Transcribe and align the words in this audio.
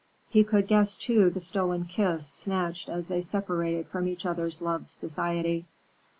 He 0.29 0.43
could 0.43 0.65
guess, 0.65 0.97
too, 0.97 1.29
the 1.29 1.39
stolen 1.39 1.85
kiss 1.85 2.25
snatched 2.27 2.89
as 2.89 3.07
they 3.07 3.21
separated 3.21 3.85
from 3.87 4.07
each 4.07 4.25
other's 4.25 4.59
loved 4.59 4.89
society. 4.89 5.67